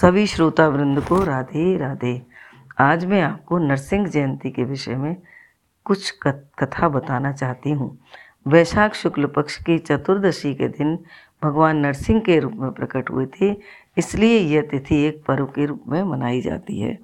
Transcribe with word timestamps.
सभी 0.00 0.26
श्रोता 0.26 0.66
वृंद 0.68 1.00
को 1.00 1.22
राधे 1.24 1.76
राधे। 1.76 2.20
आज 2.80 3.04
मैं 3.04 3.20
आपको 3.22 3.58
नरसिंह 3.58 4.06
जयंती 4.06 4.50
के 4.50 4.64
विषय 4.64 4.96
में 4.96 5.16
कुछ 5.86 6.10
कथा 6.58 6.88
बताना 6.88 7.32
चाहती 7.32 7.70
हूँ। 7.70 7.98
वैशाख 8.46 8.94
शुक्ल 8.94 9.26
पक्ष 9.26 9.56
की 9.62 9.78
चतुर्दशी 9.78 10.54
के 10.54 10.68
दिन 10.68 10.96
भगवान 11.42 11.76
नरसिंह 11.76 12.20
के 12.20 12.38
रूप 12.38 12.52
में 12.52 12.70
प्रकट 12.70 13.10
हुए 13.10 13.26
थे, 13.26 13.50
इसलिए 13.98 14.38
यह 14.38 14.68
तिथि 14.70 15.02
एक 15.06 15.22
पर्व 15.28 15.46
के 15.46 15.66
रूप 15.66 15.82
में 15.88 16.02
मनाई 16.04 16.40
जाती 16.40 16.80
है। 16.80 16.98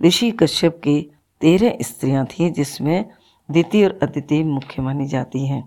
ऋषि 0.00 0.30
कश्यप 0.32 0.80
की 0.84 1.00
तेरह 1.40 1.78
स्त्रियाँ 1.82 2.26
थीं, 2.26 2.52
जिसमें 2.52 3.10
दिति 3.48 3.84
और 3.84 3.98
अदिति 4.02 4.44
मुख्य 4.44 4.82
मानी 4.82 5.06
जाती 5.06 5.46
हैं। 5.46 5.64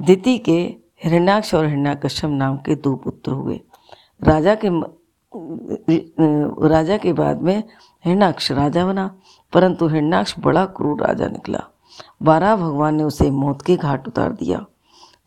दिति 0.00 0.38
के 0.38 0.60
हिरण्याक्ष 1.04 1.54
और 1.54 1.66
हिरण्याकश्यप 1.66 2.30
नाम 2.32 2.56
के 2.58 2.74
दो 2.74 2.96
पुत्र 2.96 3.32
हुए। 3.32 3.60
राजा 4.20 4.54
के 4.54 4.70
राजा 6.66 6.96
के 6.96 7.12
बाद 7.12 7.42
में 7.42 7.62
हिरणाक्ष 8.04 8.52
राजा 8.52 8.86
बना। 8.86 9.16
परंतु 9.52 9.88
हिरणाक्ष 9.88 10.34
बड़ा 10.38 10.66
क्रूर 10.66 11.06
राजा 11.06 11.26
निकला। 11.26 11.60
बारह 12.22 12.56
भगवान 12.56 12.94
ने 12.94 13.02
उसे 13.02 13.30
मौत 13.30 13.62
के 13.62 13.76
घाट 13.76 14.08
उतार 14.08 14.32
दिया। 14.32 14.66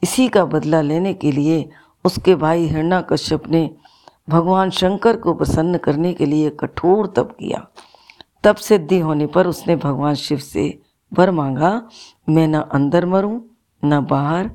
इसी 0.04 0.28
का 0.28 0.46
बदला 0.46 0.82
लेने 0.82 1.14
के 1.14 1.32
लिए 1.32 1.70
उसके 2.06 2.36
भाई 2.36 2.66
हिरणा 2.66 3.02
कश्यप 3.02 3.48
ने 3.48 3.76
भगवान 4.30 4.70
शंकर 4.70 5.18
को 5.18 5.34
प्रसन्न 5.34 5.78
करने 5.78 6.14
के 6.14 6.26
लिए 6.26 6.50
कठोर 6.50 7.08
तप 7.08 7.36
किया। 7.40 7.68
तप 8.44 8.56
सिद्धि 8.56 9.00
होने 9.00 9.28
पर 9.28 9.48
उसने 9.48 9.76
भगवान 9.76 10.14
शिव 10.14 10.38
से 10.38 10.82
वर 11.14 11.32
मांगा, 11.32 11.90
मैं 12.30 12.48
न 12.48 12.60
अंदर 12.60 13.06
मरूं, 13.06 13.42
न 13.86 14.06
बाहर, 14.06 14.52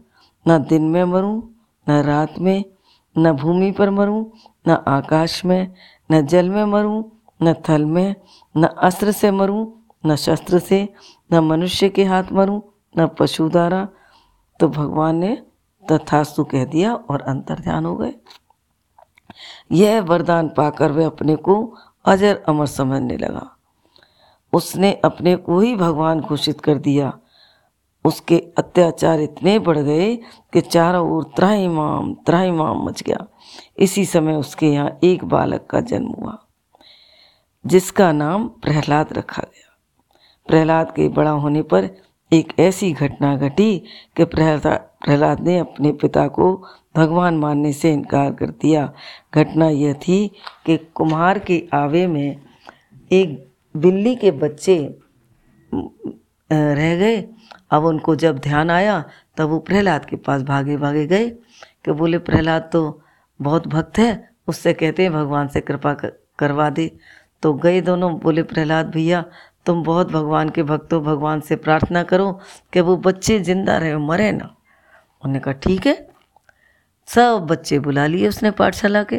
न 0.49 0.59
दिन 0.59 0.83
में 0.83 1.05
मरूं, 1.05 1.43
न 1.89 2.03
रात 2.03 2.35
में, 2.39 2.65
न 3.19 3.33
भूमि 3.33 3.71
पर 3.71 3.91
मरूं 3.91 4.25
न 4.69 4.85
आकाश 4.89 5.45
में, 5.45 5.75
न 6.13 6.27
जल 6.27 6.51
में 6.51 6.65
मरूं, 6.65 7.05
न 7.43 7.55
थल 7.55 7.85
में, 7.85 8.15
न 8.57 8.67
अस्त्र 8.67 9.13
से 9.13 9.31
मरूं, 9.31 9.67
न 10.07 10.17
शस्त्र 10.17 10.59
से, 10.59 10.89
न 11.33 11.39
मनुष्य 11.39 11.89
के 11.89 12.05
हाथ 12.05 12.25
मरूं, 12.33 12.61
न 12.99 13.07
पशु 13.07 13.49
द्वारा। 13.49 13.89
तो 14.61 14.69
भगवान 14.69 15.17
ने 15.17 15.43
तथास्तु 15.93 16.45
कह 16.45 16.65
दिया 16.65 16.95
और 16.95 17.23
अंतर 17.23 17.59
ध्यान 17.59 17.85
हो 17.85 17.97
गए। 17.97 18.15
यह 19.73 20.01
वरदान 20.01 20.49
पाकर 20.49 20.93
वे 20.93 21.05
अपने 21.05 21.37
को 21.37 21.75
अजर 22.05 22.43
अमर 22.49 22.67
समझने 22.67 23.17
लगा। 23.17 23.57
उसने 24.53 24.93
अपने 24.93 25.37
को 25.37 25.61
ही 25.61 25.77
भगवान 25.77 26.21
घोषित 26.21 26.61
कर 26.61 26.79
दिया 26.79 27.19
उसके 28.07 28.37
अत्याचार 28.59 29.21
इतने 29.21 29.59
बढ़ 29.59 29.79
गए 29.79 30.15
कि 30.53 30.61
चारों 30.63 31.11
ओर 31.11 31.25
त्राईमाम 31.37 32.13
त्राईमाम 32.27 32.85
मच 32.87 33.03
गया। 33.03 33.27
इसी 33.79 34.05
समय 34.07 34.35
उसके 34.35 34.67
यहाँ 34.67 34.99
एक 35.05 35.25
बालक 35.25 35.67
का 35.71 35.81
जन्म 35.83 36.13
हुआ, 36.13 36.37
जिसका 37.65 38.11
नाम 38.15 38.49
प्रहलाद 38.63 39.13
रखा 39.13 39.43
गया। 39.43 39.75
प्रहलाद 40.49 40.91
के 40.91 41.09
बड़ा 41.11 41.31
होने 41.31 41.63
पर 41.65 41.89
एक 42.33 42.53
ऐसी 42.61 42.91
घटना 42.93 43.37
घटी 43.39 43.79
कि 44.17 44.25
प्रहलाद 44.27 44.85
प्रहलाद 45.05 45.41
ने 45.41 45.59
अपने 45.59 45.91
पिता 45.93 46.27
को 46.29 46.53
भगवान 46.97 47.37
मानने 47.39 47.73
से 47.73 47.93
इनकार 47.93 48.33
कर 48.33 48.51
दिया। 48.63 48.93
घटना 49.35 49.69
यह 49.69 49.93
थी 49.99 50.27
कि 50.67 50.77
कुम्हार 50.95 51.39
के 51.39 51.63
आवे 51.75 52.07
में 52.07 52.37
एक 53.11 53.37
बिल्ली 53.75 54.15
के 54.17 54.31
बच्चे 54.35 54.77
रह 56.51 56.97
गए 56.97 57.17
अब 57.71 57.85
उनको 57.85 58.17
जब 58.17 58.39
ध्यान 58.39 58.71
आया, 58.71 59.05
तब 59.37 59.49
वो 59.49 59.59
प्रहलाद 59.59 60.05
के 60.05 60.17
पास 60.17 60.43
भागे 60.43 60.77
भागे 60.77 61.07
गए 61.07 61.29
कि 61.85 61.93
बोले, 61.93 62.19
प्रहलाद 62.19 62.71
तो 62.73 63.03
बहुत 63.41 63.67
भक्त 63.69 63.99
है, 63.99 64.31
उससे 64.49 64.73
कहते 64.73 65.03
हैं, 65.03 65.13
भगवान 65.13 65.49
से 65.49 65.61
कृपा 65.61 65.95
करवा 66.39 66.71
दे। 66.71 66.97
तो 67.43 67.55
गए 67.55 67.81
दोनों, 67.81 68.19
बोले, 68.19 68.43
प्रहलाद 68.43 68.91
भैया, 68.91 69.25
तुम 69.67 69.83
बहुत 69.83 70.13
भगवान 70.13 70.49
के 70.49 70.63
भक्त 70.63 70.93
हो, 70.93 71.01
भगवान 71.01 71.41
से 71.41 71.57
प्रार्थना 71.57 72.03
करो 72.03 72.41
कि 72.73 72.81
वो 72.81 72.97
बच्चे 72.97 73.39
ज़िंदा 73.41 73.77
रहे 73.79 73.97
मरे 73.97 74.33
ना। 74.33 74.45
उन्होंने 75.25 75.39
कहा, 75.39 75.55
ठीक 75.55 75.87
है। 75.87 76.09
सब 77.09 77.47
बच्चे 77.51 77.79
बुला 77.79 78.07
लिए 78.07 78.29
उसने 78.29 78.51
पाठशाला 78.51 79.03
के। 79.03 79.19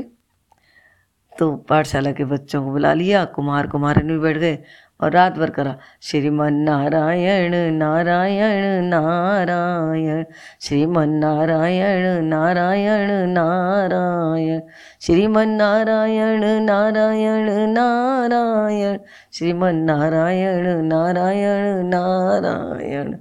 तो 1.39 1.55
पाठशाला 1.55 2.11
के 2.11 2.25
बच्चों 2.25 2.63
को 2.63 2.71
बुला 2.71 2.93
लिया, 2.93 3.25
कुमार, 3.25 3.67
कुमारन 3.67 4.07
भी 4.07 4.19
बैठ 4.19 4.37
गए। 4.37 4.63
और 5.01 5.11
रात 5.11 5.37
भर 5.37 5.49
करा 5.49 5.77
श्रीमन 6.01 6.53
नारायण 6.53 7.73
नारायण 7.73 8.85
नारायण 8.85 10.23
श्रीमन 10.61 11.09
नारायण 11.09 12.25
नारायण 12.25 13.29
नारायण 13.29 14.61
श्रीमन 15.01 15.49
नारायण 15.49 16.43
नारायण 16.63 17.69
नारायण 17.69 18.97
श्रीमन 19.33 19.75
नारायण 19.75 20.85
नारायण। 20.85 21.67
नारायण 21.87 23.15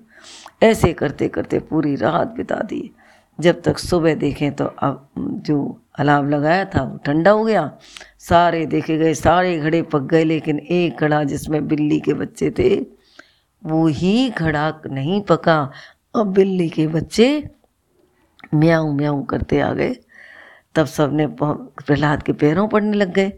ऐसे 0.62 0.92
करते 0.92 1.28
करते 1.28 1.58
पूरी 1.58 1.96
रात 1.96 2.34
बिता 2.36 2.54
दी। 2.54 2.94
जब 3.40 3.62
तक 3.62 3.78
सुबह 3.78 4.14
देखें 4.14 4.52
तो 4.52 4.64
अब 4.64 5.08
जो 5.18 5.80
अलाव 5.98 6.28
लगाया 6.28 6.64
था 6.64 6.82
वो 6.82 6.96
ठंडा 6.96 7.30
हो 7.30 7.44
गया। 7.44 7.70
सारे 8.18 8.64
देखे 8.66 8.96
गए, 8.98 9.14
सारे 9.14 9.58
घड़े 9.58 9.82
पक 9.82 10.00
गए, 10.00 10.24
लेकिन 10.24 10.58
एक 10.58 10.96
घड़ा 10.96 11.22
जिसमें 11.24 11.66
बिल्ली 11.68 12.00
के 12.00 12.14
बच्चे 12.14 12.50
थे, 12.50 12.76
वो 13.64 13.86
ही 13.86 14.30
घड़ा 14.30 14.72
नहीं 14.86 15.20
पका। 15.20 15.70
अब 16.16 16.32
बिल्ली 16.32 16.68
के 16.68 16.86
बच्चे 16.86 17.28
म्याऊं 18.54 18.92
म्याऊं 18.94 19.22
करते 19.24 19.60
आ 19.60 19.72
गए। 19.72 19.96
तब 20.74 20.86
सबने 20.86 21.26
प्रहलाद 21.42 22.22
के 22.22 22.32
पैरों 22.32 22.68
पड़ने 22.68 22.96
लग 22.96 23.12
गए। 23.12 23.32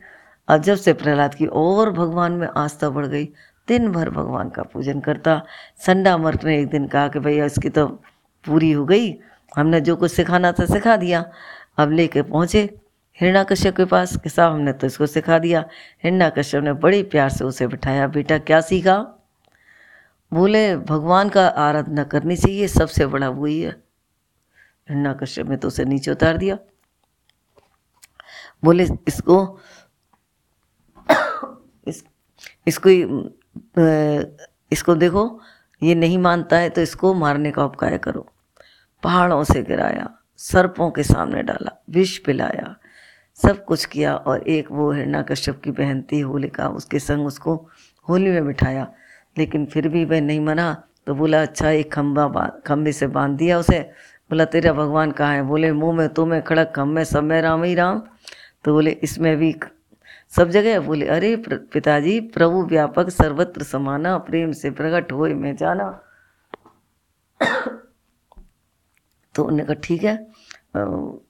और 0.48 0.58
जब 0.58 0.74
से 0.74 0.92
प्रहलाद 0.92 1.34
की 1.34 1.46
और 1.46 1.90
भगवान 1.92 2.32
में 2.32 2.48
आस्था 2.56 2.90
बढ़ 2.90 3.06
गई। 3.06 3.24
दिन 3.68 3.88
भर 3.92 4.10
भगवान 4.10 4.48
का 4.48 4.62
पूजन 4.62 5.00
करता। 5.00 5.42
संडा 5.76 6.16
मर्क 6.18 6.44
ने 6.44 6.58
एक 6.60 6.68
दिन 6.68 6.86
कहा 6.86 7.08
कि 7.08 7.18
भैया, 7.18 7.44
इसकी 7.44 7.68
तो 7.68 7.86
पूरी 8.46 8.72
हो 8.72 8.84
गई। 8.84 9.12
हमने 9.56 9.80
जो 9.80 9.96
कुछ 9.96 10.12
सिखाना 10.12 10.52
था 10.52 10.64
सिखा 10.66 10.96
दिया। 10.96 11.24
अब 11.78 11.92
लेके 11.92 12.22
पहुँचे 12.22 12.62
हिरणा 13.18 13.42
कश्यप 13.44 13.76
के 13.76 13.84
पास 13.84 14.16
कि 14.16 14.28
साहब, 14.28 14.52
हमने 14.52 14.72
तो 14.72 14.86
इसको 14.86 15.06
सिखा 15.06 15.38
दिया। 15.38 15.64
हिरणा 16.04 16.28
कश्यप 16.30 16.62
ने 16.64 16.72
बड़ी 16.72 17.02
प्यार 17.02 17.28
से 17.28 17.44
उसे 17.44 17.66
बिठाया, 17.66 18.06
बेटा, 18.06 18.38
क्या 18.38 18.60
सीखा? 18.60 18.96
बोले, 20.32 20.76
भगवान 20.76 21.28
का 21.28 21.46
आराधना 21.48 22.04
करनी 22.04 22.36
चाहिए, 22.36 22.68
सबसे 22.68 23.06
बड़ा 23.06 23.28
वही 23.28 23.60
है 23.60 23.70
हिरणा 24.88 25.12
कश्यप 25.12 25.48
ने 25.48 25.56
तो 25.56 25.68
उसे 25.68 25.84
नीचे 25.84 26.10
उतार 26.10 26.36
दिया। 26.36 26.58
बोले, 28.64 28.86
इसको, 29.08 29.58
इस, 31.86 32.04
इसको 32.66 32.90
इसको 34.70 34.94
देखो, 34.94 35.40
ये 35.82 35.94
नहीं 35.94 36.18
मानता 36.18 36.56
है 36.56 36.70
तो 36.70 36.80
इसको 36.80 37.14
मारने 37.14 37.50
का 37.50 37.64
उपकार 37.64 37.96
करो। 37.98 38.26
पहाड़ों 39.02 39.42
से 39.44 39.62
गिराया, 39.62 40.08
सर्पों 40.36 40.90
के 40.90 41.02
सामने 41.02 41.42
डाला, 41.42 41.72
विष 41.90 42.16
पिलाया। 42.18 42.74
सब 43.38 43.64
कुछ 43.64 43.84
किया 43.84 44.14
और 44.16 44.42
एक 44.48 44.70
वो 44.70 44.90
हिरणा 44.92 45.22
कश्यप 45.22 45.60
की 45.64 45.70
बहन 45.70 46.02
थी 46.02 46.20
होलिका 46.20 46.68
उसके 46.68 46.98
संग 46.98 47.26
उसको 47.26 47.54
होली 48.08 48.30
में 48.30 48.46
बिठाया। 48.46 48.86
लेकिन 49.38 49.66
फिर 49.66 49.88
भी 49.88 50.04
वह 50.04 50.20
नहीं 50.20 50.40
मना 50.40 50.84
तो 51.06 51.14
बोला 51.14 51.42
अच्छा 51.42 51.70
एक 51.70 51.92
खम्बा 51.92 52.46
खम्बे 52.66 52.92
से 52.92 53.06
बाँध 53.06 53.36
दिया 53.36 53.58
उसे। 53.58 53.80
बोला, 54.30 54.44
तेरा 54.44 54.72
भगवान 54.72 55.10
कहाँ 55.10 55.34
है? 55.34 55.42
बोले, 55.42 55.72
मुँह 55.72 55.96
में 55.96 56.08
तुम्हें 56.08 56.42
खड़क 56.42 56.72
खम 56.76 56.88
में 56.88 57.04
सब 57.04 57.24
में, 57.24 57.40
राम 57.42 57.62
ही 57.62 57.74
राम। 57.74 58.02
तो 58.64 58.72
बोले, 58.72 58.90
इसमें 58.90 59.36
भी 59.36 59.54
सब 60.36 60.50
जगह 60.50 60.80
बोले, 60.80 61.06
अरे 61.06 61.36
पिताजी, 61.48 62.20
प्रभु 62.20 62.62
व्यापक, 62.62 63.08
सर्वत्र 63.10 63.62
समाना, 63.62 64.16
प्रेम 64.18 64.52
से 64.52 64.70
प्रकट 64.70 65.12
हो 65.12 65.26
मैं 65.26 65.56
जाना। 65.56 65.88
तो 69.38 69.44
उन्होंने 69.44 69.64
कहा, 69.64 69.80
ठीक 69.84 70.04
है 70.04 70.16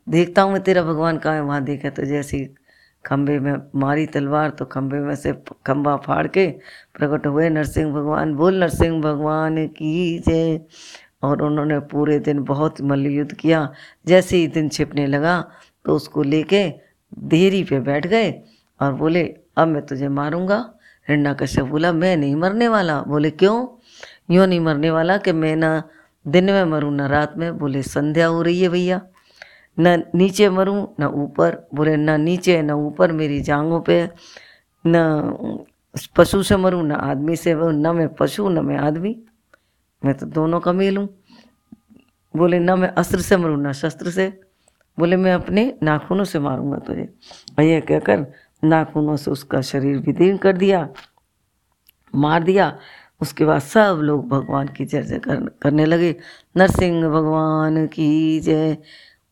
देखता 0.09 0.43
हूँ 0.43 0.53
मैं 0.53 0.63
तेरा 0.63 0.83
भगवान 0.83 1.19
कहाँ 1.19 1.35
है, 1.35 1.43
वहाँ 1.43 1.63
देखा 1.65 1.91
तो 1.91 2.05
जैसे 2.05 2.39
खंभे 3.05 3.39
में 3.39 3.55
मारी 3.81 4.07
तलवार 4.09 4.51
तो 4.51 4.65
खंभे 4.67 4.99
में 5.01 5.15
से 5.17 5.33
खम्बा 5.67 5.97
फाड़ 5.99 6.27
के 6.29 6.47
प्रकट 6.95 7.27
हुए, 7.27 7.49
नरसिंह 7.51 7.93
भगवान, 7.93 8.35
बोल 8.35 8.55
नरसिंह 8.61 9.01
भगवान 9.03 9.67
की 9.69 10.19
जय। 10.19 10.61
और 11.23 11.43
उन्होंने 11.43 11.79
पूरे 11.91 12.19
दिन 12.21 12.43
बहुत 12.45 12.81
मल्ल 12.83 13.07
युद्ध 13.09 13.33
किया। 13.35 13.61
जैसे 14.07 14.37
ही 14.37 14.47
दिन 14.49 14.69
छिपने 14.69 15.07
लगा 15.07 15.41
तो 15.85 15.95
उसको 15.97 16.23
लेके 16.23 16.63
देरी 17.13 17.63
पे 17.65 17.81
बैठ 17.81 18.07
गए 18.07 18.31
और 18.81 18.93
बोले, 18.95 19.23
अब 19.57 19.69
मैं 19.69 19.85
तुझे 19.87 20.09
मारूँगा। 20.11 20.59
हिरणा 21.09 21.33
कश्यप 21.35 21.67
बोला, 21.67 21.93
मैं 21.93 22.17
नहीं 22.17 22.37
मरने 22.37 22.69
वाला। 22.69 23.01
बोले, 23.03 23.31
क्यों? 23.33 23.67
यूँ 24.31 24.47
नहीं 24.47 24.61
मरने 24.61 24.91
वाला 24.91 25.17
कि 25.19 25.33
मैं 25.33 25.55
ना 25.57 25.71
दिन 26.27 26.45
में 26.45 26.65
मरूं, 26.65 26.91
ना 26.91 27.07
रात 27.07 27.37
में। 27.37 27.59
बोले, 27.59 27.83
संध्या 27.83 28.27
हो 28.27 28.43
रही 28.43 28.63
है 28.63 28.69
भैया। 28.69 29.01
न 29.79 30.03
नीचे 30.15 30.49
मरूं, 30.51 30.87
न 31.01 31.05
ऊपर। 31.05 31.57
बोले, 31.75 31.97
न 31.97 32.21
नीचे, 32.21 32.61
न 32.63 32.71
ऊपर 32.71 33.13
मेरी 33.13 33.41
जांगों 33.41 33.81
पे। 33.81 34.09
न 34.85 35.57
पशु 36.17 36.43
से 36.43 36.57
मरूं, 36.57 36.83
न 36.83 36.93
आदमी 36.93 37.37
से 37.37 37.55
न 37.55 37.93
मैं 37.95 38.09
पशु, 38.15 38.49
न 38.49 38.65
मैं 38.65 38.77
आदमी। 38.77 39.17
मैं 40.05 40.15
तो 40.15 40.27
दोनों 40.27 40.61
का 40.61 40.73
मेल 40.73 40.97
हूँ। 40.97 41.09
बोले, 42.35 42.59
न 42.59 42.79
मैं 42.79 42.89
अस्त्र 42.89 43.21
से 43.21 43.37
मरूं, 43.37 43.57
न 43.57 43.73
शस्त्र 43.73 44.11
से। 44.11 44.41
बोले, 44.99 45.17
मैं 45.17 45.33
अपने 45.33 45.73
नाखूनों 45.83 46.25
से 46.25 46.39
मारूँगा 46.39 46.79
तुझे। 46.79 47.09
भैया 47.57 47.81
कहकर 47.81 48.27
नाखूनों 48.65 49.17
से 49.17 49.31
उसका 49.31 49.61
शरीर 49.61 49.99
विदीर्ण 49.99 50.37
कर 50.37 50.57
दिया, 50.57 50.89
मार 52.15 52.43
दिया। 52.43 52.79
उसके 53.21 53.45
बाद 53.45 53.61
सब 53.61 54.01
लोग 54.03 54.29
भगवान 54.29 54.69
की 54.69 54.85
जय 54.85 55.03
जय 55.03 55.19
कर, 55.19 55.37
करने 55.63 55.85
लगे। 55.85 56.17
नरसिंह 56.57 57.09
भगवान 57.09 57.87
की 57.87 58.41
जय। 58.41 58.77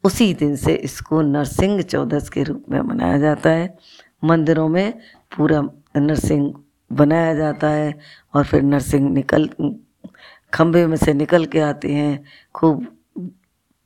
उसी 0.05 0.35
दिन 0.35 0.57
से 0.57 0.75
इसको 0.75 1.23
नरसिंह 1.23 1.83
चौदस 1.83 2.29
के 2.29 2.43
रूप 2.43 2.65
में 2.71 2.81
मनाया 2.81 3.19
जाता 3.19 3.51
है। 3.51 3.79
मंदिरों 4.25 4.69
में 4.69 4.93
पूरा 5.37 5.63
नरसिंह 5.97 6.55
बनाया 6.93 7.35
जाता 7.35 7.69
है 7.69 7.99
और 8.35 8.45
फिर 8.45 8.63
नरसिंह 8.63 9.11
निकल 9.11 9.49
खंभे 10.55 10.87
में 10.87 10.97
से 10.97 11.13
निकल 11.15 11.47
के 11.47 11.61
आते 11.61 11.93
हैं। 11.93 12.25
खूब 12.55 12.87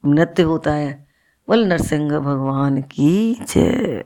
नृत्य 0.07 0.43
होता 0.43 0.73
है। 0.73 1.07
बोल 1.49 1.65
नरसिंह 1.65 2.19
भगवान 2.19 2.83
की 2.83 3.35
जय। 3.49 4.05